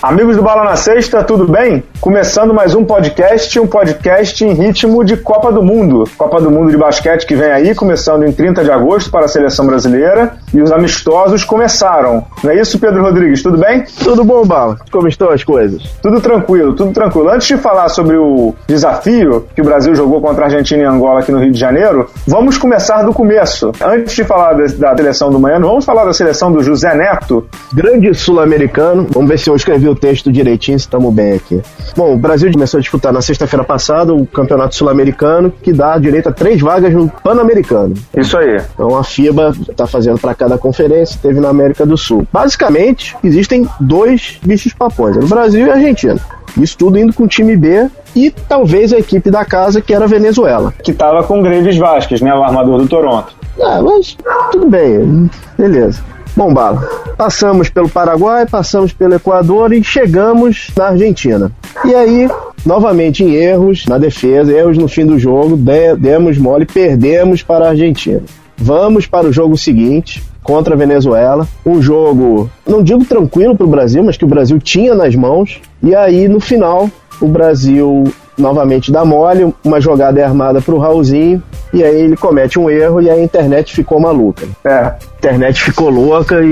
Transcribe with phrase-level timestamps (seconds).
[0.00, 1.82] Amigos do Bala na Sexta, tudo bem?
[2.00, 6.04] Começando mais um podcast, um podcast em ritmo de Copa do Mundo.
[6.16, 9.28] Copa do Mundo de basquete que vem aí, começando em 30 de agosto para a
[9.28, 10.36] seleção brasileira.
[10.54, 12.24] E os amistosos começaram.
[12.44, 13.42] Não é isso, Pedro Rodrigues?
[13.42, 13.84] Tudo bem?
[14.04, 14.78] Tudo bom, Bala?
[14.92, 15.82] Como estão as coisas?
[16.00, 17.28] Tudo tranquilo, tudo tranquilo.
[17.28, 21.20] Antes de falar sobre o desafio que o Brasil jogou contra a Argentina e Angola
[21.20, 23.72] aqui no Rio de Janeiro, vamos começar do começo.
[23.84, 27.48] Antes de falar da seleção do Manhã, vamos falar da seleção do José Neto.
[27.74, 29.08] Grande sul-americano.
[29.10, 31.60] Vamos ver se eu escrevi o texto direitinho, se estamos bem aqui.
[31.96, 36.28] Bom, o Brasil começou a disputar na sexta-feira passada o Campeonato Sul-Americano, que dá direito
[36.28, 37.94] a três vagas no Pan-Americano.
[38.16, 38.60] Isso aí.
[38.74, 42.26] Então a FIBA está fazendo para cada conferência, teve na América do Sul.
[42.32, 46.20] Basicamente, existem dois bichos papões, é o Brasil e a Argentina.
[46.56, 50.04] Isso tudo indo com o time B e talvez a equipe da casa, que era
[50.04, 50.72] a Venezuela.
[50.82, 53.36] Que estava com o Greves Vasquez, né, o armador do Toronto.
[53.60, 54.16] Ah, mas
[54.52, 56.00] tudo bem, beleza.
[56.38, 61.50] Bom, Bala, passamos pelo Paraguai, passamos pelo Equador e chegamos na Argentina.
[61.84, 62.28] E aí,
[62.64, 67.64] novamente em erros na defesa, erros no fim do jogo, de, demos mole, perdemos para
[67.64, 68.22] a Argentina.
[68.56, 71.44] Vamos para o jogo seguinte, contra a Venezuela.
[71.66, 75.60] Um jogo, não digo tranquilo para o Brasil, mas que o Brasil tinha nas mãos.
[75.82, 76.88] E aí, no final,
[77.20, 78.04] o Brasil
[78.38, 81.42] novamente dá mole, uma jogada é armada para o Raulzinho,
[81.72, 84.46] e aí ele comete um erro e a internet ficou maluca.
[84.64, 84.70] É.
[84.70, 86.46] A internet ficou louca e,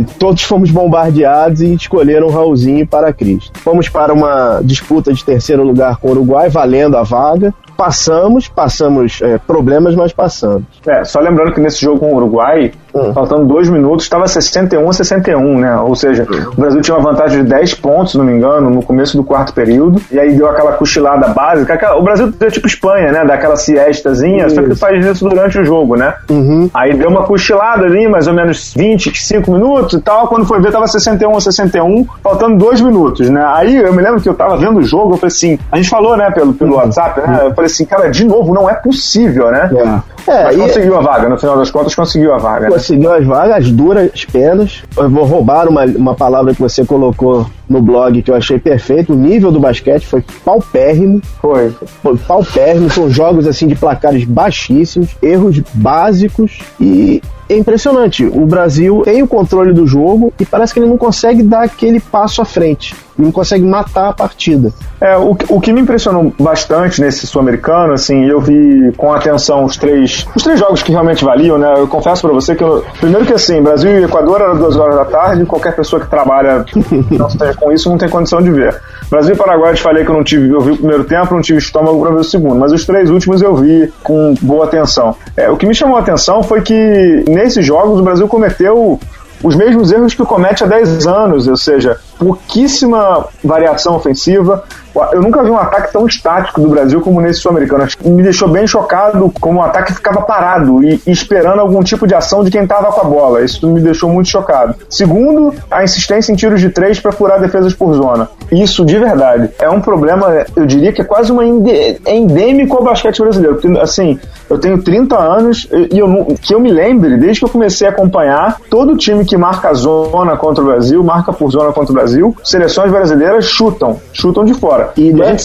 [0.00, 3.58] e todos fomos bombardeados e escolheram Raulzinho para Cristo.
[3.60, 7.52] Fomos para uma disputa de terceiro lugar com o Uruguai, valendo a vaga.
[7.76, 10.64] Passamos, passamos é, problemas, mas passamos.
[10.86, 12.72] É, só lembrando que nesse jogo com o Uruguai.
[13.12, 15.76] Faltando dois minutos, estava 61 a 61, né?
[15.78, 18.82] Ou seja, o Brasil tinha uma vantagem de 10 pontos, se não me engano, no
[18.82, 21.74] começo do quarto período, e aí deu aquela cochilada básica.
[21.74, 23.24] Aquela, o Brasil deu tipo Espanha, né?
[23.24, 24.54] Daquela siestazinha, isso.
[24.54, 26.14] só que faz isso durante o jogo, né?
[26.30, 26.70] Uhum.
[26.72, 30.28] Aí deu uma cochilada ali, mais ou menos 25 minutos e tal.
[30.28, 33.44] Quando foi ver, tava 61 a 61, faltando dois minutos, né?
[33.54, 35.88] Aí eu me lembro que eu tava vendo o jogo, eu falei assim, a gente
[35.88, 36.78] falou, né, pelo, pelo uhum.
[36.78, 37.40] WhatsApp, né?
[37.44, 39.70] Eu falei assim, cara, de novo, não é possível, né?
[39.74, 40.14] É.
[40.26, 42.70] É, Mas conseguiu a vaga, no final das contas conseguiu a vaga.
[42.70, 42.70] Né?
[42.84, 44.82] Conseguiu as vagas, as duras penas.
[44.94, 49.12] Eu vou roubar uma, uma palavra que você colocou no blog que eu achei perfeito.
[49.12, 51.20] O nível do basquete foi paupérrimo.
[51.40, 51.70] Foi.
[52.02, 52.90] Foi paupérrimo.
[52.90, 58.24] São jogos assim de placares baixíssimos, erros básicos e é impressionante.
[58.24, 62.00] O Brasil tem o controle do jogo e parece que ele não consegue dar aquele
[62.00, 62.94] passo à frente.
[63.16, 64.72] Não consegue matar a partida.
[65.00, 69.76] É, o, o que me impressionou bastante nesse sul-americano, assim, eu vi com atenção os
[69.76, 71.74] três, os três jogos que realmente valiam, né?
[71.76, 74.96] Eu confesso para você que eu, primeiro que assim, Brasil e Equador era duas horas
[74.96, 76.64] da tarde, qualquer pessoa que trabalha
[77.10, 78.80] não com isso não tem condição de ver.
[79.10, 81.34] Brasil e Paraguai, eu te falei que eu não tive, eu vi o primeiro tempo,
[81.34, 84.64] não tive estômago para ver o segundo, mas os três últimos eu vi com boa
[84.64, 85.16] atenção.
[85.36, 88.98] É, o que me chamou a atenção foi que nesses jogos o Brasil cometeu
[89.42, 94.64] os mesmos erros que comete há 10 anos, ou seja, pouquíssima variação ofensiva.
[95.12, 97.86] Eu nunca vi um ataque tão estático do Brasil como nesse sul-americano.
[98.04, 102.14] Me deixou bem chocado como o ataque ficava parado e, e esperando algum tipo de
[102.14, 103.42] ação de quem estava com a bola.
[103.42, 104.74] Isso me deixou muito chocado.
[104.88, 108.28] Segundo, a insistência em tiros de três para furar defesas por zona.
[108.52, 113.20] Isso, de verdade, é um problema, eu diria que é quase uma endêmico ao basquete
[113.20, 113.56] brasileiro.
[113.56, 117.48] Porque, assim, eu tenho 30 anos e eu, que eu me lembre, desde que eu
[117.48, 121.92] comecei a acompanhar, todo time que marca zona contra o Brasil, marca por zona contra
[121.92, 124.92] o Brasil, seleções brasileiras chutam, chutam de fora.
[124.96, 125.36] E, não, é,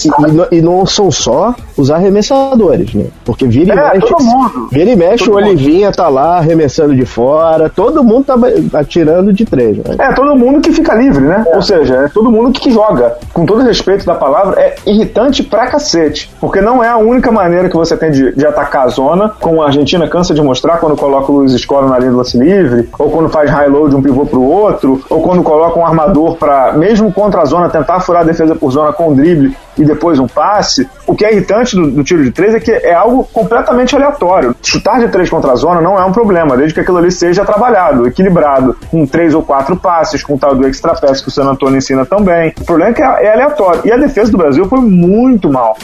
[0.52, 3.06] e, e não são só os arremessadores, né?
[3.24, 4.08] Porque vira e é, mexe.
[4.08, 4.68] Todo mundo.
[4.72, 5.96] Vira e mexe, todo o Olivinha mundo.
[5.96, 9.78] tá lá arremessando de fora, todo mundo tá atirando de três.
[9.78, 9.96] Né?
[9.98, 11.44] É, todo mundo que fica livre, né?
[11.48, 11.56] É.
[11.56, 13.18] Ou seja, é todo mundo que joga.
[13.34, 16.30] Com todo respeito da palavra, é irritante pra cacete.
[16.40, 18.99] Porque não é a única maneira que você tem de, de atacar a zona,
[19.40, 22.38] como a Argentina cansa de mostrar quando coloca o Luiz Escola na linha do lance
[22.38, 25.86] livre, ou quando faz high load de um pivô pro outro, ou quando coloca um
[25.86, 29.86] armador para mesmo contra a zona, tentar furar a defesa por zona com drible e
[29.86, 30.88] depois um passe.
[31.08, 34.56] O que é irritante do, do, tiro de três é que é algo completamente aleatório.
[34.62, 37.46] Chutar de três contra a zona não é um problema, desde que aquilo ali seja
[37.46, 41.32] trabalhado, equilibrado, com três ou quatro passes, com o tal do extra pass que o
[41.32, 42.54] San Antonio ensina também.
[42.60, 43.82] O problema é que é, é aleatório.
[43.86, 45.76] E a defesa do Brasil foi muito mal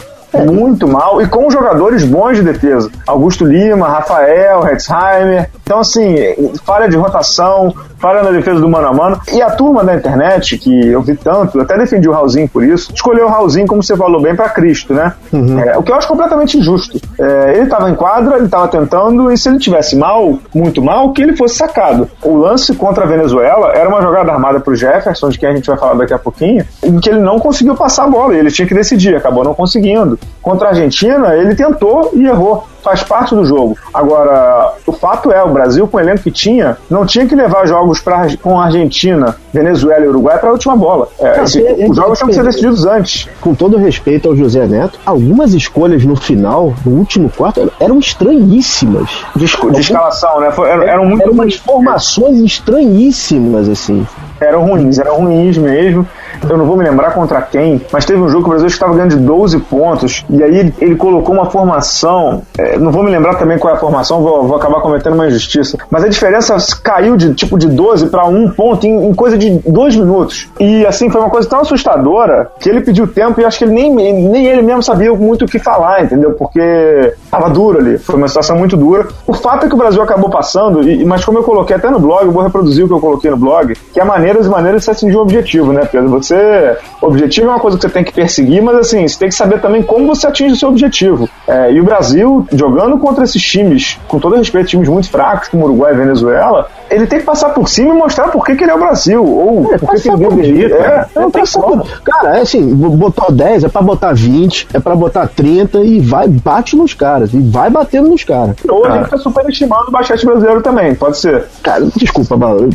[0.44, 2.92] muito mal e com jogadores bons de defesa.
[3.08, 6.16] Augusto Lima, Rafael, Hetzheimer, Então, assim,
[6.64, 9.20] falha de rotação, falha na defesa do mano a mano.
[9.32, 12.92] E a turma da internet, que eu vi tanto, até defendi o Raulzinho por isso,
[12.94, 15.14] escolheu o Raulzinho, como você falou bem, para Cristo, né?
[15.32, 15.60] Uhum.
[15.60, 17.00] É, o que eu acho completamente injusto.
[17.20, 21.12] É, ele tava em quadra, ele tava tentando, e se ele tivesse mal, muito mal,
[21.14, 22.10] que ele fosse sacado.
[22.24, 25.68] O lance contra a Venezuela era uma jogada armada pro Jefferson, de quem a gente
[25.68, 28.68] vai falar daqui a pouquinho, em que ele não conseguiu passar a bola, ele tinha
[28.68, 30.20] que decidir, acabou não conseguindo.
[30.42, 33.76] Contra a Argentina, ele tentou e errou faz parte do jogo.
[33.92, 37.68] Agora, o fato é, o Brasil, com o elenco que tinha, não tinha que levar
[37.68, 41.08] jogos pra, com a Argentina, Venezuela e Uruguai para a última bola.
[41.20, 43.28] É, esse, os jogos tinham que ser decididos antes.
[43.42, 49.10] Com todo respeito ao José Neto, algumas escolhas no final, no último quarto, eram estranhíssimas.
[49.36, 50.52] De, de escalação, né?
[50.52, 51.24] Foi, eram, eram muito.
[51.24, 54.06] Eram umas formações estranhíssimas, assim
[54.40, 56.08] eram ruins, eram ruins mesmo.
[56.50, 58.94] Eu não vou me lembrar contra quem, mas teve um jogo que o Brasil estava
[58.94, 63.36] ganhando de 12 pontos, e aí ele, colocou uma formação, é, não vou me lembrar
[63.36, 67.16] também qual é a formação, vou, vou, acabar cometendo uma injustiça, mas a diferença caiu
[67.16, 70.50] de tipo de 12 para um ponto em, em, coisa de dois minutos.
[70.60, 73.74] E assim, foi uma coisa tão assustadora que ele pediu tempo e acho que ele
[73.74, 76.32] nem, nem ele mesmo sabia muito o que falar, entendeu?
[76.32, 79.08] Porque tava duro ali, foi uma situação muito dura.
[79.28, 82.00] O fato é que o Brasil acabou passando, e, mas como eu coloquei até no
[82.00, 84.82] blog, eu vou reproduzir o que eu coloquei no blog, que a maneiras e maneiras
[84.82, 86.10] de se atingir um objetivo, né, Pedro?
[86.25, 86.77] Você.
[87.01, 89.62] Objetivo é uma coisa que você tem que perseguir, mas assim, você tem que saber
[89.62, 91.30] também como você atinge o seu objetivo.
[91.48, 95.66] É, e o Brasil, jogando contra esses times, com todo respeito, times muito fracos, como
[95.66, 98.72] Uruguai e Venezuela, ele tem que passar por cima e mostrar por que, que ele
[98.72, 99.24] é o Brasil.
[99.24, 100.75] Ou é, por que, que ele deveria.
[100.75, 102.01] É, é, é por...
[102.04, 106.27] Cara, é assim, botou 10, é pra botar 20, é pra botar 30 e vai,
[106.27, 107.33] bate nos caras.
[107.33, 108.56] E vai batendo nos caras.
[108.68, 111.45] Ou a gente tá superestimando o basquete brasileiro também, pode ser.
[111.62, 112.69] Cara, desculpa, Bala.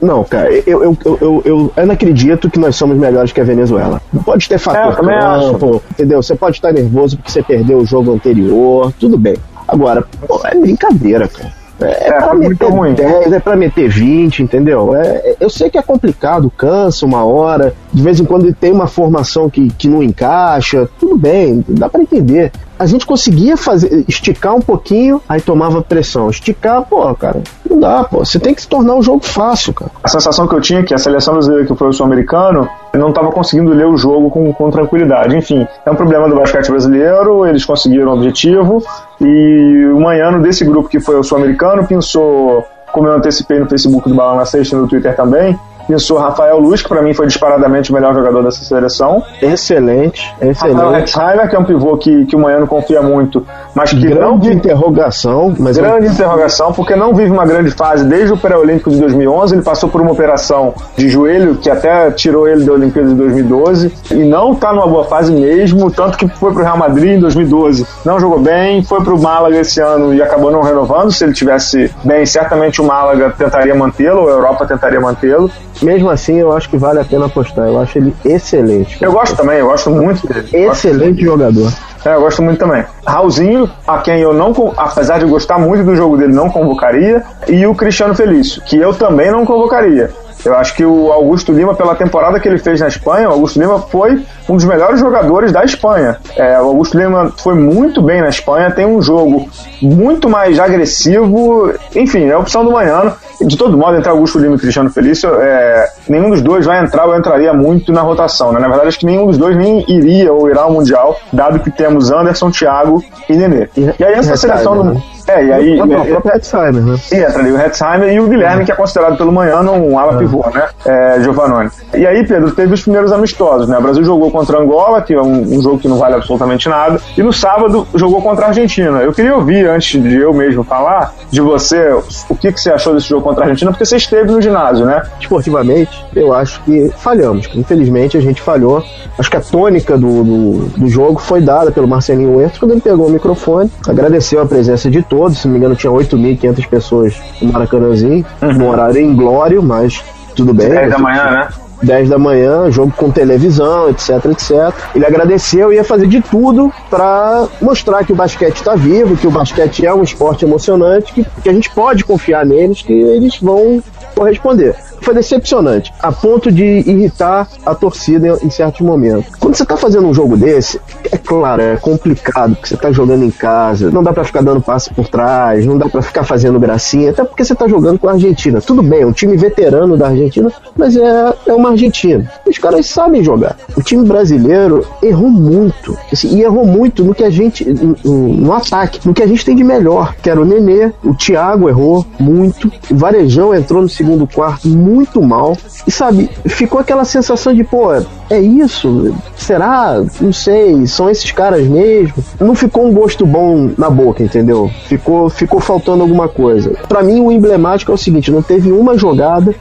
[0.00, 3.44] Não, cara, eu, eu, eu, eu, eu não acredito que nós somos melhores que a
[3.44, 4.00] Venezuela.
[4.24, 6.22] Pode ter fator é, campo, entendeu?
[6.22, 9.36] Você pode estar nervoso porque você perdeu o jogo anterior, tudo bem.
[9.68, 11.52] Agora, pô, é brincadeira, cara.
[11.80, 12.94] É, é pra meter ruim.
[12.94, 14.94] 10, é pra meter 20, entendeu?
[14.94, 18.72] É, é, eu sei que é complicado, cansa uma hora, de vez em quando tem
[18.72, 24.04] uma formação que, que não encaixa, tudo bem, dá para entender a gente conseguia fazer,
[24.06, 26.28] esticar um pouquinho, aí tomava pressão.
[26.28, 28.24] Esticar, pô, cara, não dá, pô.
[28.24, 29.90] Você tem que se tornar um jogo fácil, cara.
[30.02, 33.10] A sensação que eu tinha é que a seleção brasileira, que foi o sul-americano, não
[33.10, 35.36] estava conseguindo ler o jogo com, com tranquilidade.
[35.36, 38.82] Enfim, é um problema do basquete brasileiro, eles conseguiram o objetivo,
[39.20, 44.08] e o Manhano desse grupo que foi o sul-americano pensou, como eu antecipei no Facebook
[44.08, 47.26] do Bala na Sexta e no Twitter também, pensou Rafael Luz, que para mim foi
[47.26, 49.22] disparadamente o melhor jogador dessa seleção.
[49.40, 50.76] Excelente, excelente.
[50.76, 54.48] Rafael Hetzheimer, que é um pivô que, que o não confia muito, mas que grande
[54.48, 54.56] não...
[54.56, 55.54] interrogação.
[55.58, 56.12] Mas grande eu...
[56.12, 60.00] interrogação, porque não vive uma grande fase desde o pré-olímpico de 2011, ele passou por
[60.00, 64.72] uma operação de joelho que até tirou ele da Olimpíada de 2012 e não tá
[64.72, 68.82] numa boa fase mesmo, tanto que foi pro Real Madrid em 2012, não jogou bem,
[68.82, 72.84] foi pro Málaga esse ano e acabou não renovando, se ele tivesse bem, certamente o
[72.84, 75.50] Málaga tentaria mantê-lo, a Europa tentaria mantê-lo
[75.82, 77.66] mesmo assim, eu acho que vale a pena apostar.
[77.66, 79.02] Eu acho ele excelente.
[79.02, 80.48] Eu gosto também, eu gosto muito dele.
[80.52, 81.72] Excelente jogador.
[82.04, 82.84] É, eu gosto muito também.
[83.04, 87.24] Raulzinho, a quem eu não, apesar de gostar muito do jogo dele, não convocaria.
[87.48, 90.10] E o Cristiano Felício, que eu também não convocaria.
[90.46, 93.58] Eu acho que o Augusto Lima, pela temporada que ele fez na Espanha, o Augusto
[93.58, 96.18] Lima foi um dos melhores jogadores da Espanha.
[96.36, 99.48] É, o Augusto Lima foi muito bem na Espanha, tem um jogo
[99.82, 103.12] muito mais agressivo, enfim, é a opção do Manhano.
[103.40, 107.06] De todo modo, entre Augusto Lima e Cristiano Felício, é, nenhum dos dois vai entrar
[107.06, 108.52] ou entraria muito na rotação.
[108.52, 108.60] Né?
[108.60, 111.72] Na verdade, acho que nenhum dos dois nem iria ou irá ao Mundial, dado que
[111.72, 113.68] temos Anderson, Thiago e Nenê.
[113.76, 115.15] E, e aí essa seleção do.
[115.26, 115.76] É, e aí.
[115.76, 116.96] Não, o próprio Hetzheimer, né?
[117.12, 120.18] Entra ali o Hetzheimer e o Guilherme, que é considerado pelo Manhano um ala é.
[120.18, 120.68] pivô, né?
[120.84, 121.70] É, Giovanoni.
[121.94, 123.78] E aí, Pedro, teve os primeiros amistosos, né?
[123.78, 127.00] O Brasil jogou contra Angola, que é um, um, jogo que não vale absolutamente nada,
[127.16, 128.98] e no sábado jogou contra a Argentina.
[128.98, 131.92] Eu queria ouvir, antes de eu mesmo falar, de você,
[132.28, 134.86] o que, que você achou desse jogo contra a Argentina, porque você esteve no ginásio,
[134.86, 135.02] né?
[135.20, 137.48] Esportivamente, eu acho que falhamos.
[137.54, 138.82] Infelizmente, a gente falhou.
[139.18, 142.80] Acho que a tônica do, do, do jogo foi dada pelo Marcelinho Huertas quando ele
[142.80, 147.14] pegou o microfone, agradeceu a presença de todos, se não me engano, tinha 8.500 pessoas
[147.40, 148.52] no Maracanãzinho, uhum.
[148.52, 150.02] no horário inglório, mas
[150.34, 150.68] tudo bem.
[150.68, 151.48] 10 da manhã, né?
[151.82, 154.74] 10 da manhã, jogo com televisão, etc, etc.
[154.94, 159.26] Ele agradeceu e ia fazer de tudo para mostrar que o basquete está vivo, que
[159.26, 163.38] o basquete é um esporte emocionante, que, que a gente pode confiar neles, que eles
[163.38, 163.82] vão
[164.14, 164.74] corresponder.
[165.06, 169.32] Foi decepcionante, a ponto de irritar a torcida em certos momentos.
[169.38, 170.80] Quando você tá fazendo um jogo desse,
[171.12, 174.60] é claro, é complicado, porque você tá jogando em casa, não dá para ficar dando
[174.60, 178.08] passe por trás, não dá para ficar fazendo gracinha, até porque você tá jogando com
[178.08, 178.60] a Argentina.
[178.60, 182.28] Tudo bem, é um time veterano da Argentina, mas é, é uma Argentina.
[182.44, 183.56] Os caras sabem jogar.
[183.76, 188.52] O time brasileiro errou muito, assim, e errou muito no que a gente, no, no
[188.52, 192.04] ataque, no que a gente tem de melhor, que era o Nenê, o Thiago errou
[192.18, 197.64] muito, o Varejão entrou no segundo quarto muito mal, e sabe, ficou aquela sensação de,
[197.64, 197.92] pô,
[198.30, 199.14] é isso?
[199.36, 200.02] Será?
[200.20, 202.14] Não sei, são esses caras mesmo?
[202.40, 204.70] Não ficou um gosto bom na boca, entendeu?
[204.86, 206.70] Ficou, ficou faltando alguma coisa.
[206.88, 209.54] Para mim, o emblemático é o seguinte: não teve uma jogada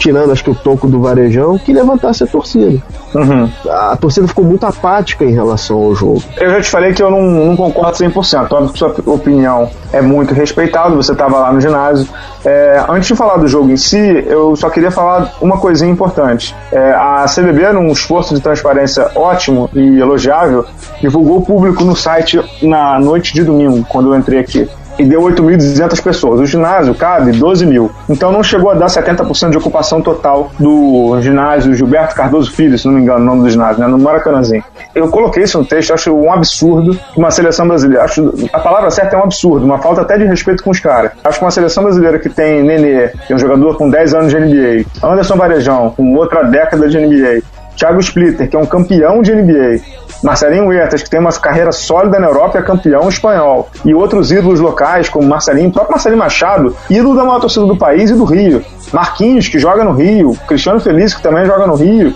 [0.00, 2.82] tirando acho que o toco do Varejão, que levantasse a torcida.
[3.14, 3.50] Uhum.
[3.68, 6.22] A torcida ficou muito apática em relação ao jogo.
[6.38, 8.50] Eu já te falei que eu não, não concordo 100%.
[8.50, 12.08] Óbvio que sua opinião é muito respeitada, você estava lá no ginásio.
[12.42, 16.56] É, antes de falar do jogo em si, eu só queria falar uma coisinha importante.
[16.72, 20.64] É, a CBB, num esforço de transparência ótimo e elogiável,
[21.00, 24.66] divulgou o público no site na noite de domingo, quando eu entrei aqui
[25.00, 26.40] e deu 8.200 pessoas.
[26.40, 27.90] O ginásio cabe 12 mil.
[28.08, 32.86] Então não chegou a dar 70% de ocupação total do ginásio Gilberto Cardoso Filho, se
[32.86, 33.86] não me engano, o nome do ginásio, né?
[33.86, 34.62] no Maracanãzinho.
[34.94, 38.04] Eu coloquei isso no texto, acho um absurdo que uma seleção brasileira.
[38.04, 41.12] Acho, a palavra certa é um absurdo, uma falta até de respeito com os caras.
[41.24, 44.30] Acho que uma seleção brasileira que tem Nenê, que é um jogador com 10 anos
[44.30, 47.42] de NBA, Anderson Varejão, com outra década de NBA,
[47.80, 49.80] Thiago Splitter, que é um campeão de NBA,
[50.22, 53.68] Marcelinho Huertas, que tem uma carreira sólida na Europa e é campeão espanhol.
[53.84, 58.10] E outros ídolos locais, como Marcelinho, próprio Marcelinho Machado, ídolo da maior torcida do país
[58.10, 58.64] e do Rio.
[58.92, 60.36] Marquinhos, que joga no Rio.
[60.46, 62.14] Cristiano Feliz, que também joga no Rio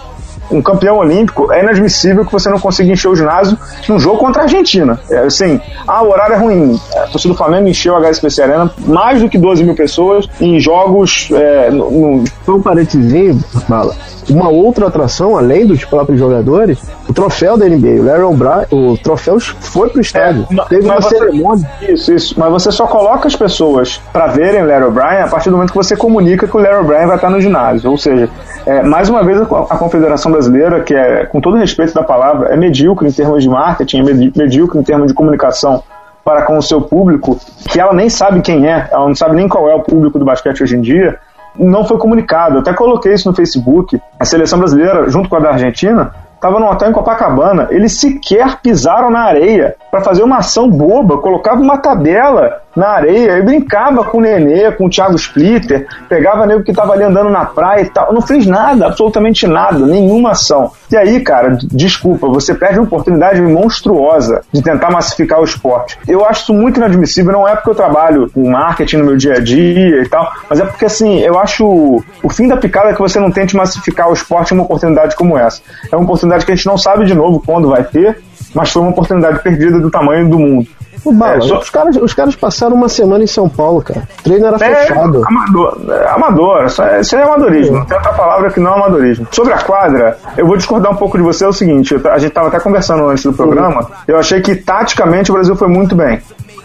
[0.50, 3.58] um campeão olímpico, é inadmissível que você não consiga encher o ginásio
[3.88, 4.98] num jogo contra a Argentina.
[5.10, 6.80] É, assim, ah, o horário é ruim.
[6.96, 10.58] A torcida do Flamengo encheu a HSBC Arena mais do que 12 mil pessoas em
[10.60, 11.28] jogos.
[11.32, 12.24] É, no, no...
[12.44, 13.94] Só um parênteses, fala.
[14.28, 18.96] Uma outra atração, além dos próprios jogadores, o troféu da NBA, o Larry O'Brien, o
[18.96, 20.46] troféu foi pro estádio.
[20.50, 21.70] É, Teve uma você, cerimônia.
[21.82, 22.34] Isso, isso.
[22.38, 25.72] Mas você só coloca as pessoas para verem o Larry O'Brien a partir do momento
[25.72, 27.90] que você comunica que o Larry O'Brien vai estar no ginásio.
[27.90, 28.28] Ou seja,
[28.66, 32.56] é, mais uma vez, a Confederação Brasileira, que é, com todo respeito da palavra, é
[32.56, 34.02] medíocre em termos de marketing, é
[34.38, 35.82] medíocre em termos de comunicação
[36.24, 39.46] para com o seu público, que ela nem sabe quem é, ela não sabe nem
[39.46, 41.18] qual é o público do basquete hoje em dia,
[41.56, 42.56] não foi comunicado.
[42.56, 44.00] Eu até coloquei isso no Facebook.
[44.18, 47.68] A seleção brasileira, junto com a da Argentina, estava no hotel em Copacabana.
[47.70, 53.38] Eles sequer pisaram na areia para fazer uma ação boba, colocava uma tabela na areia
[53.38, 57.30] e brincava com o Nenê, com o Thiago Splitter, pegava nego que tava ali andando
[57.30, 58.12] na praia e tal.
[58.12, 60.72] Não fez nada, absolutamente nada, nenhuma ação.
[60.90, 65.96] E aí, cara, desculpa, você perde uma oportunidade monstruosa de tentar massificar o esporte.
[66.08, 69.34] Eu acho isso muito inadmissível, não é porque eu trabalho com marketing no meu dia
[69.34, 72.94] a dia e tal, mas é porque assim, eu acho o fim da picada é
[72.94, 75.62] que você não tente massificar o esporte em uma oportunidade como essa.
[75.92, 78.18] É uma oportunidade que a gente não sabe de novo quando vai ter,
[78.54, 80.68] mas foi uma oportunidade perdida do tamanho do mundo.
[81.04, 81.58] O Bala, é, só...
[81.58, 84.08] os, caras, os caras passaram uma semana em São Paulo, cara.
[84.20, 85.22] O treino era é, fechado.
[85.26, 87.78] Amador, é, amador isso, é, isso é amadorismo.
[87.78, 89.26] Não tem outra palavra que não é amadorismo.
[89.30, 91.44] Sobre a quadra, eu vou discordar um pouco de você.
[91.44, 93.86] É o seguinte: a gente estava até conversando antes do programa.
[94.08, 96.22] Eu achei que taticamente o Brasil foi muito bem.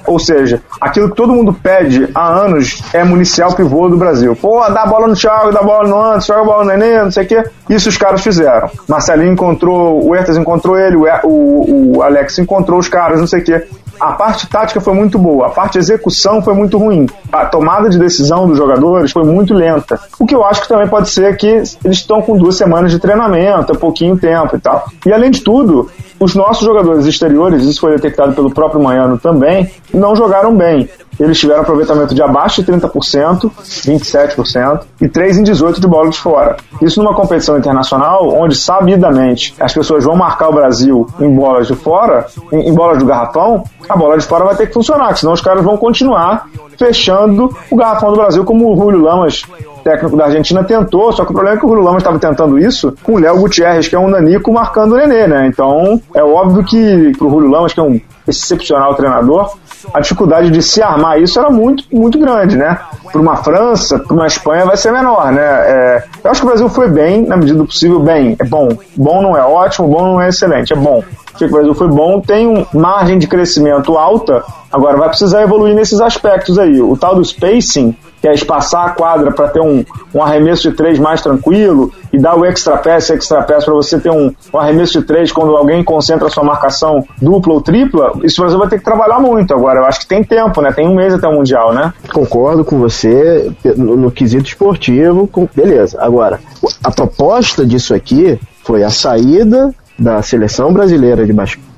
[0.09, 4.35] Ou seja, aquilo que todo mundo pede há anos é municial pivô do Brasil.
[4.35, 6.71] Pô, dá a bola no Thiago, dá a bola no Anderson, joga a bola no
[6.71, 7.43] Nenê, não sei o quê.
[7.69, 8.71] Isso os caras fizeram.
[8.87, 13.41] Marcelinho encontrou, o Ertas encontrou ele, o, o, o Alex encontrou os caras, não sei
[13.41, 13.67] o quê
[13.99, 17.07] a parte tática foi muito boa, a parte execução foi muito ruim.
[17.31, 19.99] A tomada de decisão dos jogadores foi muito lenta.
[20.17, 22.99] O que eu acho que também pode ser que eles estão com duas semanas de
[22.99, 24.89] treinamento, é pouquinho tempo e tal.
[25.05, 29.71] E além de tudo, os nossos jogadores exteriores, isso foi detectado pelo próprio Manhano também,
[29.93, 30.89] não jogaram bem.
[31.19, 36.17] Eles tiveram aproveitamento de abaixo de 30%, 27%, e 3 em 18 de bola de
[36.17, 36.55] fora.
[36.81, 41.75] Isso numa competição internacional, onde sabidamente as pessoas vão marcar o Brasil em bolas de
[41.75, 45.33] fora, em, em bolas do garrafão, a bola de fora vai ter que funcionar, senão
[45.33, 46.47] os caras vão continuar
[46.77, 49.43] fechando o garrafão do Brasil, como o Julio Lamas
[49.89, 52.59] técnico da Argentina tentou, só que o problema é que o Julio Lamas estava tentando
[52.59, 55.47] isso com o Léo Gutierrez, que é um nanico marcando o Nenê, né?
[55.47, 59.55] Então, é óbvio que pro Julio Lamas, que é um excepcional treinador,
[59.91, 62.77] a dificuldade de se armar isso era muito, muito grande, né?
[63.11, 65.41] Para uma França, para uma Espanha vai ser menor, né?
[65.41, 68.35] É, eu acho que o Brasil foi bem, na medida do possível, bem.
[68.39, 68.69] É bom.
[68.95, 71.03] Bom não é ótimo, bom não é excelente, é bom
[71.39, 75.73] que o Brasil foi bom, tem um margem de crescimento alta, agora vai precisar evoluir
[75.73, 76.81] nesses aspectos aí.
[76.81, 80.75] O tal do spacing, que é espaçar a quadra para ter um, um arremesso de
[80.75, 84.59] três mais tranquilo e dar o extra pass, extra pass para você ter um, um,
[84.59, 88.59] arremesso de três quando alguém concentra a sua marcação dupla ou tripla, isso o Brasil
[88.59, 89.79] vai ter que trabalhar muito agora.
[89.79, 90.71] Eu acho que tem tempo, né?
[90.73, 91.93] Tem um mês até o Mundial, né?
[92.11, 95.97] Concordo com você no, no quesito esportivo, com, beleza.
[96.01, 96.39] Agora,
[96.83, 101.69] a proposta disso aqui foi a saída da seleção brasileira de basquete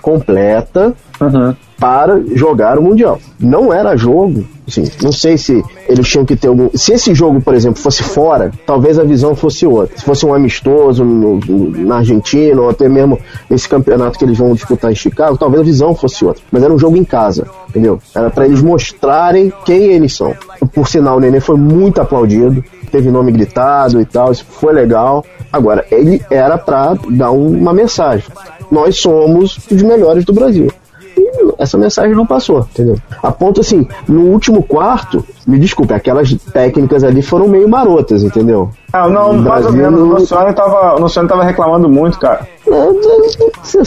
[0.00, 1.54] completa uhum.
[1.78, 3.18] para jogar o Mundial.
[3.38, 6.68] Não era jogo, assim, não sei se eles tinham que ter algum.
[6.74, 9.96] Se esse jogo, por exemplo, fosse fora, talvez a visão fosse outra.
[9.96, 13.18] Se fosse um amistoso no, no, na Argentina, ou até mesmo
[13.50, 16.42] esse campeonato que eles vão disputar em Chicago, talvez a visão fosse outra.
[16.50, 17.98] Mas era um jogo em casa, entendeu?
[18.14, 20.34] Era para eles mostrarem quem eles são.
[20.72, 25.24] Por sinal, o Nenê foi muito aplaudido, teve nome gritado e tal, isso foi legal.
[25.52, 28.24] Agora, ele era para dar uma mensagem.
[28.70, 30.68] Nós somos os melhores do Brasil
[31.58, 32.96] essa mensagem não passou, entendeu?
[33.22, 38.70] A ponto assim, no último quarto, me desculpe, aquelas técnicas ali foram meio marotas, entendeu?
[38.92, 40.00] Ah, não, mais ou menos.
[40.00, 42.46] O Luciano tava, o Luciano tava reclamando muito, cara.
[42.66, 43.00] Não
[43.62, 43.84] sei,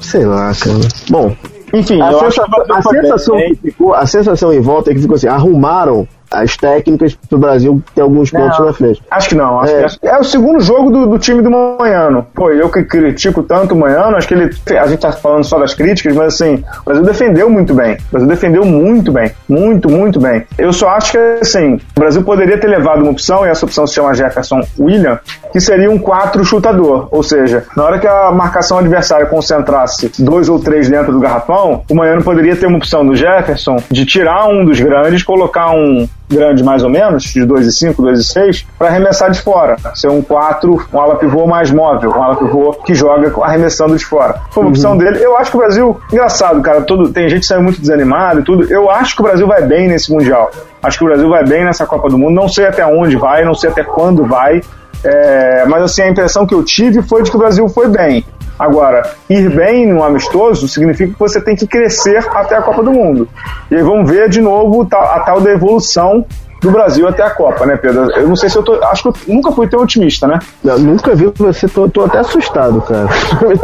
[0.00, 0.78] sei lá, cara.
[1.10, 1.34] Bom,
[1.72, 6.06] enfim, a, sensação, a, sensação ficou, a sensação em volta é que ficou assim, arrumaram
[6.30, 9.02] as técnicas pro Brasil ter alguns pontos não, na frente.
[9.10, 9.60] Acho que não.
[9.60, 9.86] Acho é.
[9.86, 12.26] Que é, é, o segundo jogo do, do, time do Manhano.
[12.34, 14.50] Pô, eu que critico tanto o Manhano, acho que ele.
[14.78, 17.94] A gente tá falando só das críticas, mas assim, o Brasil defendeu muito bem.
[17.94, 19.30] O Brasil defendeu muito bem.
[19.48, 20.44] Muito, muito bem.
[20.56, 23.86] Eu só acho que assim, o Brasil poderia ter levado uma opção, e essa opção
[23.86, 25.18] se chama Jefferson William,
[25.52, 27.08] que seria um 4 chutador.
[27.10, 31.82] Ou seja, na hora que a marcação adversária concentrasse dois ou três dentro do garrafão,
[31.90, 36.08] o Manhano poderia ter uma opção do Jefferson de tirar um dos grandes, colocar um
[36.28, 39.76] grande mais ou menos, de 2 e 5, 2 e 6, para arremessar de fora.
[39.94, 44.04] Ser um 4, um ala pivô mais móvel, um ala pivô que joga arremessando de
[44.04, 44.42] fora.
[44.50, 44.74] Foi uma uhum.
[44.74, 45.18] opção dele.
[45.22, 48.44] Eu acho que o Brasil, engraçado, cara, todo, tem gente que saiu muito desanimado e
[48.44, 48.70] tudo.
[48.70, 50.50] Eu acho que o Brasil vai bem nesse Mundial.
[50.82, 52.34] Acho que o Brasil vai bem nessa Copa do Mundo.
[52.34, 54.60] Não sei até onde vai, não sei até quando vai.
[55.04, 58.24] É, mas assim, a impressão que eu tive foi de que o Brasil foi bem.
[58.58, 62.92] Agora, ir bem no amistoso significa que você tem que crescer até a Copa do
[62.92, 63.28] Mundo.
[63.70, 66.26] E aí vamos ver de novo a tal da evolução
[66.60, 68.10] do Brasil até a Copa, né, Pedro?
[68.12, 68.74] Eu não sei se eu tô.
[68.84, 70.38] Acho que eu nunca fui tão otimista, né?
[70.64, 73.08] Eu nunca vi você, tô, tô até assustado, cara.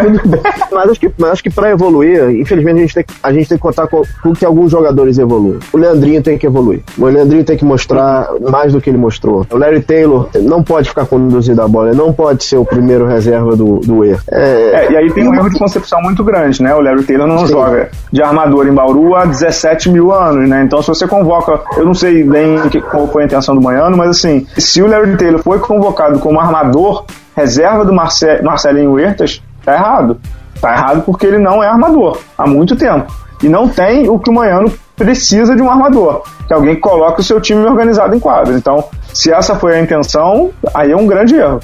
[0.72, 3.58] mas acho que, mas acho que pra evoluir, infelizmente, a gente tem, a gente tem
[3.58, 5.58] que contar com, com que alguns jogadores evoluem.
[5.72, 6.82] O Leandrinho tem que evoluir.
[6.98, 9.46] O Leandrinho tem que mostrar mais do que ele mostrou.
[9.50, 13.06] O Larry Taylor não pode ficar conduzindo a bola, ele não pode ser o primeiro
[13.06, 14.20] reserva do, do erro.
[14.30, 16.74] É, é, e aí tem um erro de concepção muito grande, né?
[16.74, 17.52] O Larry Taylor não Sim.
[17.52, 20.62] joga de armador em Bauru há 17 mil anos, né?
[20.64, 23.96] Então, se você convoca, eu não sei bem que, qual foi a intenção do Manhano,
[23.96, 27.04] mas assim, se o Larry Taylor foi convocado como armador
[27.36, 30.20] reserva do Marce Marcelinho Huertas, tá errado.
[30.60, 33.12] Tá errado porque ele não é armador há muito tempo.
[33.42, 36.80] E não tem o que o Manhano precisa de um armador, que é alguém que
[36.80, 38.56] coloque o seu time organizado em quadro.
[38.56, 41.60] Então, se essa foi a intenção, aí é um grande erro.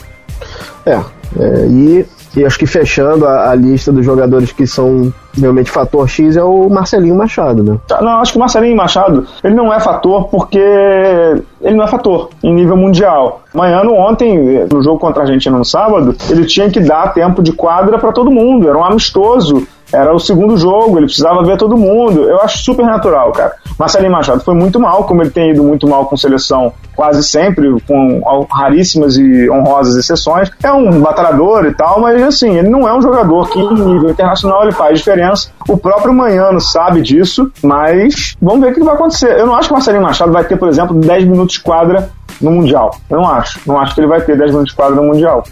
[0.84, 5.70] É, é e e acho que fechando a, a, lista dos jogadores que são realmente
[5.70, 7.78] fator X é o Marcelinho Machado, né?
[7.86, 11.88] Tá, não, acho que o Marcelinho Machado, ele não é fator porque ele não é
[11.88, 13.42] fator em nível mundial.
[13.52, 17.52] Amanhã, ontem, no jogo contra a Argentina no sábado, ele tinha que dar tempo de
[17.52, 21.76] quadra para todo mundo, era um amistoso era o segundo jogo, ele precisava ver todo
[21.76, 22.24] mundo.
[22.24, 23.54] Eu acho super natural, cara.
[23.78, 27.66] Marcelinho Machado foi muito mal, como ele tem ido muito mal com seleção quase sempre,
[27.86, 30.50] com raríssimas e honrosas exceções.
[30.62, 34.10] É um batalhador e tal, mas assim, ele não é um jogador que em nível
[34.10, 35.50] internacional ele faz diferença.
[35.66, 39.38] O próprio Manhano sabe disso, mas vamos ver o que vai acontecer.
[39.38, 42.50] Eu não acho que Marcelinho Machado vai ter, por exemplo, 10 minutos de quadra no
[42.50, 42.90] Mundial.
[43.08, 43.60] Eu não acho.
[43.66, 45.42] Não acho que ele vai ter 10 minutos de quadra no Mundial.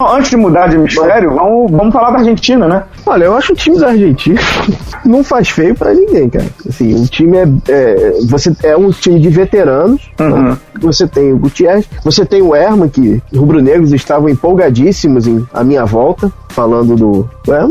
[0.00, 2.84] Antes de mudar de hemisfério, vamos, vamos falar da Argentina, né?
[3.06, 4.40] Olha, eu acho o time da Argentina
[5.04, 6.46] não faz feio para ninguém, cara.
[6.68, 10.10] Assim, o time é, é, você é um time de veteranos.
[10.18, 10.42] Uhum.
[10.42, 10.58] Né?
[10.80, 15.84] Você tem o Gutierrez, você tem o Herman, que rubro-negros estavam empolgadíssimos em a minha
[15.84, 17.30] volta falando do.
[17.46, 17.70] Né?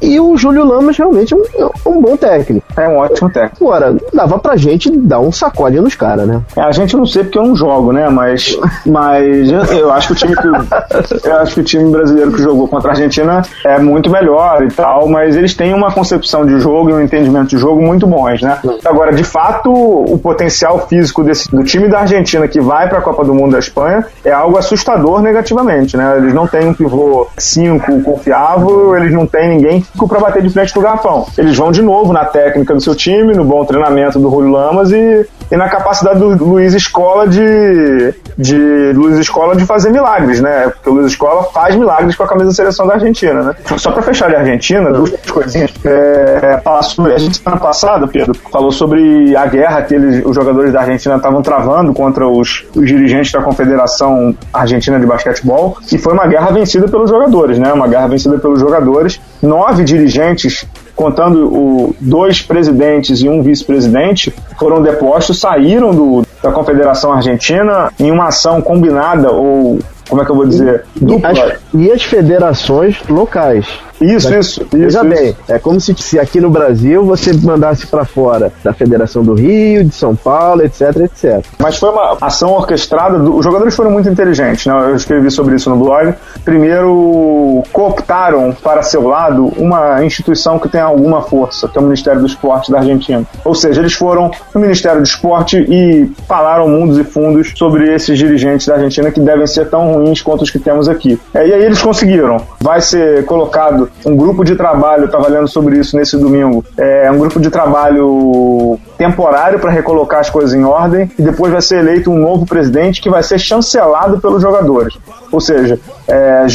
[0.00, 2.66] E o Júlio Lamas realmente é um, um, bom técnico.
[2.76, 3.66] É um ótimo técnico.
[3.66, 6.42] Agora, dava pra gente dar um sacode nos caras, né?
[6.56, 8.08] É, a gente não sei porque eu não jogo, né?
[8.08, 12.42] Mas, mas eu, eu, acho que o time que, eu acho que time brasileiro que
[12.42, 16.58] jogou contra a Argentina é muito melhor e tal, mas eles têm uma concepção de
[16.58, 18.58] jogo e um entendimento de jogo muito bons, né?
[18.84, 23.02] Agora, de fato, o potencial físico desse, do time da Argentina que vai para a
[23.02, 26.16] Copa do Mundo da Espanha é algo assustador negativamente, né?
[26.16, 30.50] Eles não têm um pivô 5 com confiável, eles não têm ninguém para bater de
[30.50, 31.26] frente do garrafão.
[31.36, 34.90] Eles vão de novo na técnica do seu time, no bom treinamento do Julio Lamas
[34.90, 40.68] e, e na capacidade do Luiz Escola de, de Luiz Escola de fazer milagres, né?
[40.68, 43.54] Porque o Luiz Escola faz milagres com a camisa da seleção da Argentina, né?
[43.76, 45.72] Só para fechar a Argentina, duas coisinhas.
[45.84, 50.82] É, a gente semana passada, Pedro, falou sobre a guerra que eles, os jogadores da
[50.82, 56.28] Argentina estavam travando contra os, os dirigentes da Confederação Argentina de Basquetebol e foi uma
[56.28, 57.72] guerra vencida pelos jogadores, né?
[57.72, 59.20] Uma guerra vencida pelos jogadores.
[59.42, 67.12] Nove dirigentes contando o, dois presidentes e um vice-presidente, foram depostos, saíram do, da Confederação
[67.12, 70.84] Argentina em uma ação combinada ou como é que eu vou dizer?
[70.96, 71.30] Dupla.
[71.30, 73.66] As, e as federações locais.
[74.00, 74.66] Isso, isso, isso.
[74.70, 79.22] Veja bem, é como se, se aqui no Brasil você mandasse para fora da Federação
[79.22, 81.44] do Rio, de São Paulo, etc, etc.
[81.58, 84.72] Mas foi uma ação orquestrada, do, os jogadores foram muito inteligentes, né?
[84.72, 86.14] eu escrevi sobre isso no blog.
[86.44, 92.20] Primeiro, cooptaram para seu lado uma instituição que tem alguma força, que é o Ministério
[92.20, 93.24] do Esporte da Argentina.
[93.44, 98.18] Ou seja, eles foram no Ministério do Esporte e falaram mundos e fundos sobre esses
[98.18, 101.18] dirigentes da Argentina que devem ser tão ruins quanto os que temos aqui.
[101.34, 102.38] É, e aí eles conseguiram.
[102.60, 107.18] Vai ser colocado um grupo de trabalho, estava lendo sobre isso nesse domingo, é um
[107.18, 112.10] grupo de trabalho temporário para recolocar as coisas em ordem e depois vai ser eleito
[112.10, 114.98] um novo presidente que vai ser chancelado pelos jogadores.
[115.30, 116.46] Ou seja, é,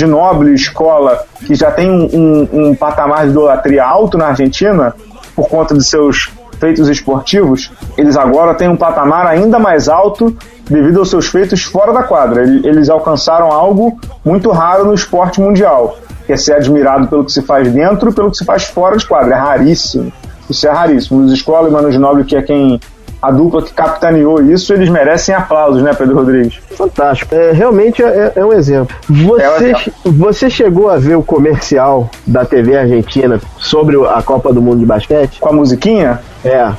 [0.53, 4.95] escola que já tem um, um, um patamar de idolatria alto na Argentina
[5.35, 10.35] por conta de seus feitos esportivos, eles agora têm um patamar ainda mais alto
[10.69, 12.43] devido aos seus feitos fora da quadra.
[12.43, 17.41] Eles alcançaram algo muito raro no esporte mundial que é ser admirado pelo que se
[17.41, 19.35] faz dentro e pelo que se faz fora de quadra.
[19.35, 20.11] É raríssimo.
[20.49, 21.19] Isso é raríssimo.
[21.19, 22.79] Luiz Escola e Mano Ginóbili, que é quem
[23.23, 26.59] a dupla que capitaneou isso, eles merecem aplausos, né, Pedro Rodrigues?
[26.71, 27.33] Fantástico.
[27.33, 28.93] É, realmente é, é um exemplo.
[29.07, 34.61] Você, é você chegou a ver o comercial da TV Argentina sobre a Copa do
[34.61, 35.39] Mundo de Basquete?
[35.39, 36.19] Com a musiquinha?
[36.43, 36.71] É.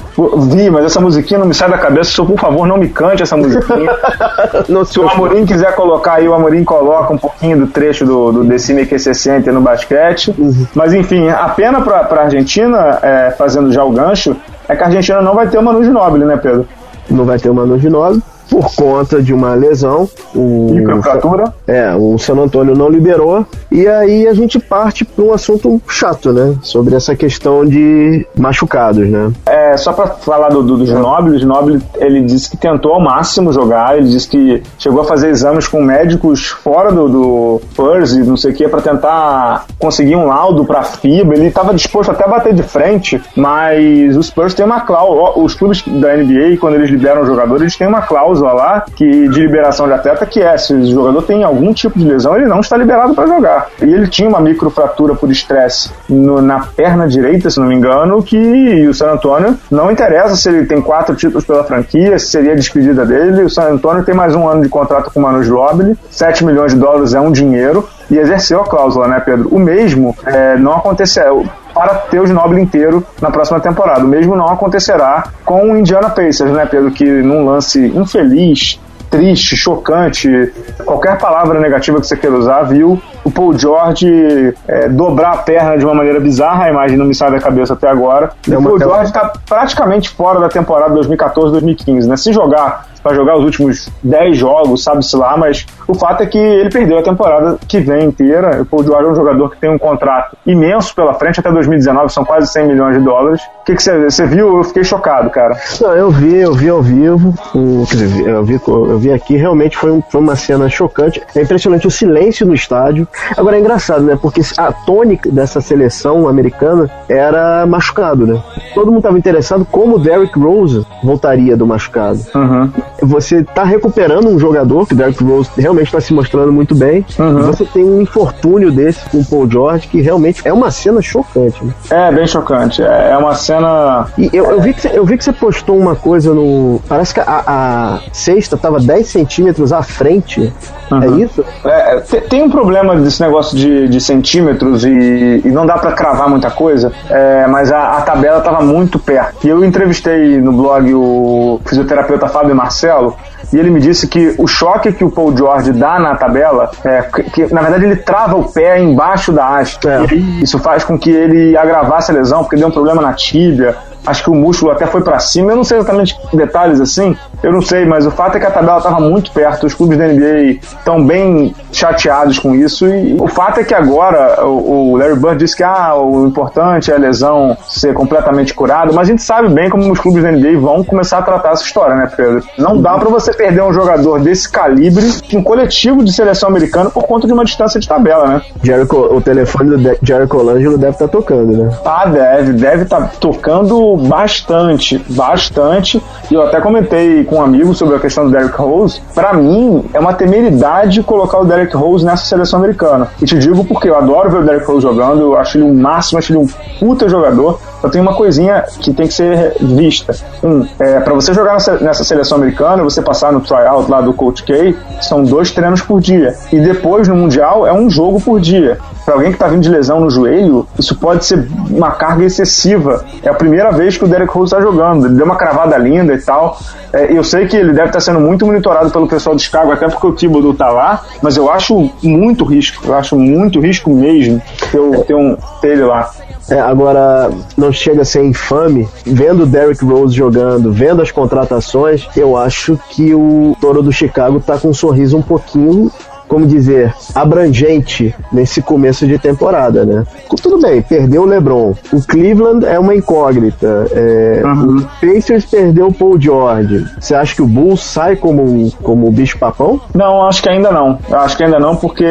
[0.50, 2.10] Vi, mas essa musiquinha não me sai da cabeça.
[2.10, 3.90] Só, por favor, não me cante essa musiquinha.
[4.86, 8.44] Se o Amorim quiser colocar aí, o Amorim coloca um pouquinho do trecho do, do
[8.44, 10.34] Decime que se sente no basquete.
[10.36, 10.66] Uhum.
[10.74, 14.36] Mas enfim, a pena pra, pra Argentina, é, fazendo já o gancho,
[14.68, 16.66] é que a Argentina não vai ter o Manu Ginóbili, né, Pedro?
[17.10, 20.08] Não vai ter o Manu Ginóbili por conta de uma lesão.
[20.34, 21.52] O, Microfratura?
[21.66, 23.46] É, o San Antônio não liberou.
[23.70, 26.54] E aí a gente parte para um assunto chato, né?
[26.62, 29.32] Sobre essa questão de machucados, né?
[29.46, 33.00] É, só para falar do, do, do Ginóbili, o Ginóbili, ele disse que tentou ao
[33.00, 38.12] máximo jogar, ele disse que chegou a fazer exames com médicos fora do, do Spurs
[38.12, 41.34] e não sei o que, para tentar conseguir um laudo para FIBA.
[41.34, 45.54] Ele estava disposto até a bater de frente, mas os Spurs têm uma cláusula, os
[45.54, 49.40] clubes da NBA, quando eles liberam o jogador, eles têm uma cláusula lá que, de
[49.40, 52.60] liberação de atleta que é, se o jogador tem algum tipo de lesão, ele não
[52.60, 53.68] está liberado para jogar.
[53.80, 58.86] E ele tinha uma microfratura por estresse na perna direita, se não me engano, que
[58.86, 62.56] o San Antonio não interessa se ele tem quatro títulos pela franquia, se seria a
[62.56, 63.42] despedida dele.
[63.42, 66.74] O San Antonio tem mais um ano de contrato com o Manu Ginóbili, 7 milhões
[66.74, 69.48] de dólares é um dinheiro, e exerceu a cláusula, né, Pedro?
[69.50, 74.04] O mesmo é, não aconteceu para ter o Ginobili inteiro na próxima temporada.
[74.04, 76.90] O mesmo não acontecerá com o Indiana Pacers, né, Pedro?
[76.90, 80.52] Que num lance infeliz, triste, chocante,
[80.84, 85.78] qualquer palavra negativa que você queira usar, viu o Paul George é, dobrar a perna
[85.78, 88.30] de uma maneira bizarra, a imagem não me sai da cabeça até agora.
[88.46, 92.16] o Paul George está praticamente fora da temporada 2014-2015, né?
[92.16, 96.38] Se jogar para jogar os últimos 10 jogos, sabe-se lá, mas o fato é que
[96.38, 98.62] ele perdeu a temporada que vem inteira.
[98.62, 102.10] O Paul George é um jogador que tem um contrato imenso pela frente, até 2019
[102.10, 103.42] são quase 100 milhões de dólares.
[103.60, 104.56] O que, você, viu?
[104.56, 105.54] Eu fiquei chocado, cara.
[105.82, 110.02] Não, eu vi, eu vi ao vivo, eu vi, eu vi aqui, realmente foi, um,
[110.02, 111.22] foi uma cena chocante.
[111.36, 113.06] É impressionante o silêncio no estádio.
[113.36, 114.18] Agora é engraçado, né?
[114.20, 118.42] Porque a tônica dessa seleção americana era machucado, né?
[118.74, 122.20] Todo mundo estava interessado como o Derrick Rose voltaria do machucado.
[122.34, 122.70] Uhum
[123.04, 127.40] você tá recuperando um jogador, que Derrick Rose realmente está se mostrando muito bem, uhum.
[127.40, 131.00] e você tem um infortúnio desse com o Paul George, que realmente é uma cena
[131.02, 131.64] chocante.
[131.64, 131.72] Né?
[131.90, 132.82] É, bem chocante.
[132.82, 134.06] É, é uma cena.
[134.16, 136.80] E eu, eu, vi que você, eu vi que você postou uma coisa no.
[136.88, 140.52] Parece que a, a cesta tava 10 centímetros à frente.
[140.90, 141.02] Uhum.
[141.02, 141.44] É isso?
[141.64, 141.96] É,
[142.28, 146.50] tem um problema desse negócio de, de centímetros e, e, não dá para cravar muita
[146.50, 149.46] coisa, é, mas a, a tabela tava muito perto.
[149.46, 153.16] E eu entrevistei no blog o fisioterapeuta Fábio Marcelo Marcelo,
[153.52, 157.02] e ele me disse que o choque que o Paul George dá na tabela, é,
[157.02, 159.86] que, que na verdade ele trava o pé embaixo da haste.
[159.88, 160.14] É.
[160.42, 163.76] Isso faz com que ele agravasse a lesão, porque deu um problema na tíbia.
[164.06, 167.52] Acho que o músculo até foi para cima, eu não sei exatamente detalhes assim, eu
[167.52, 170.06] não sei, mas o fato é que a tabela estava muito perto, os clubes da
[170.06, 175.36] NBA estão bem chateados com isso, e o fato é que agora o, Larry Bird
[175.36, 179.48] disse que ah, o importante é a lesão ser completamente curado, mas a gente sabe
[179.50, 182.42] bem como os clubes da NBA vão começar a tratar essa história, né, Pedro?
[182.56, 185.04] Não dá para você perder um jogador desse calibre,
[185.34, 188.42] um coletivo de seleção americana, por conta de uma distância de tabela, né?
[188.62, 191.76] Jericho, o telefone do de Jericho Langelo deve estar tá tocando, né?
[191.84, 196.02] Ah, deve, deve estar tá tocando bastante, bastante.
[196.30, 199.00] E eu até comentei com um amigo sobre a questão do Derrick Rose.
[199.14, 203.08] Para mim, é uma temeridade colocar o Derrick Rose nessa seleção americana.
[203.20, 205.74] E te digo porque eu adoro ver o Derrick Rose jogando, eu acho ele um
[205.74, 207.58] máximo, acho ele um puta jogador.
[207.84, 210.16] Eu tenho uma coisinha que tem que ser vista.
[210.42, 214.42] Um, é, para você jogar nessa, seleção americana, você passar no tryout lá do Coach
[214.42, 216.34] K, são dois treinos por dia.
[216.50, 219.68] E depois no Mundial é um jogo por dia para alguém que está vindo de
[219.68, 223.04] lesão no joelho, isso pode ser uma carga excessiva.
[223.22, 225.06] É a primeira vez que o Derek Rose está jogando.
[225.06, 226.58] Ele deu uma cravada linda e tal.
[226.92, 229.72] É, eu sei que ele deve estar tá sendo muito monitorado pelo pessoal do Chicago,
[229.72, 232.82] até porque o Thibodeau está lá, mas eu acho muito risco.
[232.86, 236.10] Eu acho muito risco mesmo ter, ter, um, ter ele lá.
[236.48, 238.88] É, agora, não chega a ser infame.
[239.04, 244.40] Vendo o Derrick Rose jogando, vendo as contratações, eu acho que o Toro do Chicago
[244.40, 245.90] tá com um sorriso um pouquinho
[246.28, 250.04] como dizer, abrangente nesse começo de temporada, né?
[250.42, 251.74] Tudo bem, perdeu o LeBron.
[251.92, 253.86] O Cleveland é uma incógnita.
[253.92, 254.78] É, uhum.
[254.78, 256.86] O Pacers perdeu o Paul George.
[256.98, 259.80] Você acha que o Bulls sai como, como bicho papão?
[259.94, 260.98] Não, acho que ainda não.
[261.10, 262.06] Acho que ainda não, porque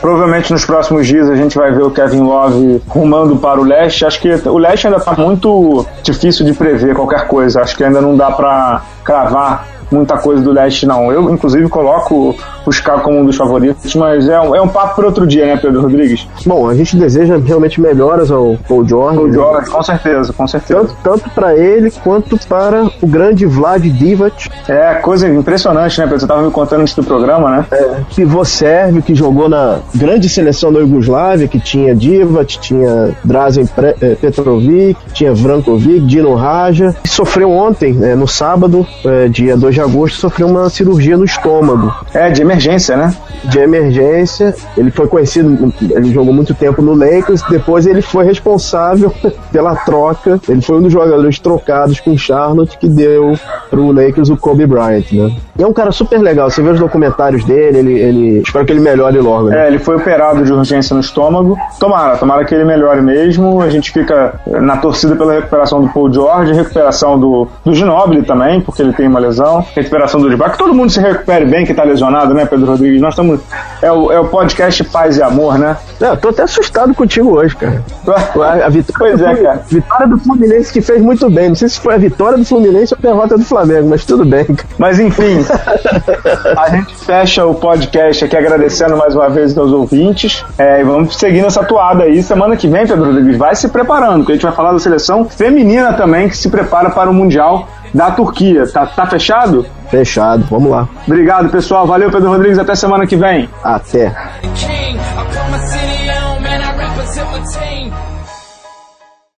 [0.00, 4.04] provavelmente nos próximos dias a gente vai ver o Kevin Love rumando para o leste.
[4.04, 7.60] Acho que o leste ainda está muito difícil de prever qualquer coisa.
[7.60, 11.12] Acho que ainda não dá para cravar muita coisa do leste, não.
[11.12, 14.96] Eu, inclusive, coloco o Chicago como um dos favoritos, mas é um, é um papo
[14.96, 16.26] para outro dia, né, Pedro Rodrigues?
[16.44, 19.16] Bom, a gente deseja realmente melhoras ao Paul George.
[19.16, 20.80] Paul George, com certeza, com certeza.
[20.80, 24.50] Tanto, tanto para ele quanto para o grande Vlad Divac.
[24.68, 26.20] É, coisa impressionante, né, Pedro?
[26.20, 27.66] Você tava me contando antes do programa, né?
[27.70, 33.68] É, pivô sérvio que jogou na grande seleção da Iugoslávia, que tinha Divac, tinha Drazen
[34.00, 39.75] eh, Petrovic, tinha Vrankovic, Dino Raja, e sofreu ontem, né, no sábado, é, dia 2
[39.76, 41.94] de agosto, sofreu uma cirurgia no estômago.
[42.14, 43.14] É, de emergência, né?
[43.44, 44.54] De emergência.
[44.76, 49.12] Ele foi conhecido, ele jogou muito tempo no Lakers, depois ele foi responsável
[49.52, 50.40] pela troca.
[50.48, 55.12] Ele foi um dos jogadores trocados com Charlotte que deu pro Lakers o Kobe Bryant,
[55.12, 55.36] né?
[55.58, 56.50] E é um cara super legal.
[56.50, 59.48] Você vê os documentários dele, ele, ele espero que ele melhore logo.
[59.48, 59.64] Né?
[59.64, 61.56] É, ele foi operado de urgência no estômago.
[61.78, 63.60] Tomara, tomara que ele melhore mesmo.
[63.60, 68.60] A gente fica na torcida pela recuperação do Paul George, recuperação do, do Ginobili também,
[68.60, 70.52] porque ele tem uma lesão recuperação do Divac.
[70.52, 73.00] Que todo mundo se recupere bem que tá lesionado, né, Pedro Rodrigues?
[73.00, 73.40] Nós estamos.
[73.82, 75.76] É o, é o podcast Paz e Amor, né?
[76.00, 77.82] Não, eu tô até assustado contigo hoje, cara.
[78.36, 79.62] A, a vitória, pois é, cara.
[79.68, 81.48] Vitória do Fluminense que fez muito bem.
[81.48, 84.24] Não sei se foi a vitória do Fluminense ou a derrota do Flamengo, mas tudo
[84.24, 84.46] bem.
[84.78, 85.42] Mas enfim,
[86.56, 90.44] a gente fecha o podcast aqui agradecendo mais uma vez aos ouvintes.
[90.58, 92.22] É, e vamos seguir nessa toada aí.
[92.22, 95.24] Semana que vem, Pedro Rodrigues, vai se preparando, porque a gente vai falar da seleção
[95.24, 98.66] feminina também, que se prepara para o Mundial da Turquia.
[98.66, 99.66] Tá, tá fechado?
[99.88, 100.88] Fechado, vamos lá.
[101.06, 101.86] Obrigado, pessoal.
[101.86, 102.58] Valeu, Pedro Rodrigues.
[102.58, 103.48] Até semana que vem.
[103.62, 104.12] Até.